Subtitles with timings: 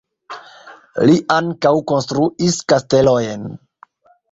[1.09, 3.49] Li ankaŭ konstruis kastelojn.